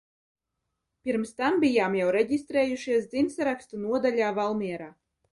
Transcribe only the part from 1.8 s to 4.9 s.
jau reģistrējušies dzimtsarakstu nodaļā Valmierā.